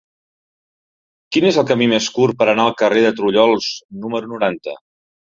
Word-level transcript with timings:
Quin 1.35 1.45
és 1.49 1.59
el 1.63 1.67
camí 1.71 1.87
més 1.91 2.07
curt 2.15 2.37
per 2.39 2.47
anar 2.53 2.65
al 2.69 2.73
carrer 2.79 3.03
de 3.03 3.11
Trullols 3.19 3.67
número 4.07 4.31
noranta? 4.33 4.75